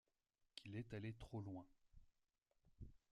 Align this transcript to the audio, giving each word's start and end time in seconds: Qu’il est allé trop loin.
Qu’il 0.55 0.77
est 0.77 0.95
allé 0.95 1.13
trop 1.13 1.41
loin. 1.41 1.63